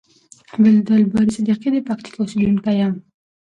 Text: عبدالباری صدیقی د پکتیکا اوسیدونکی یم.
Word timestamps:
عبدالباری 0.53 1.33
صدیقی 1.35 1.69
د 1.73 1.77
پکتیکا 1.87 2.19
اوسیدونکی 2.21 2.73
یم. 2.81 2.93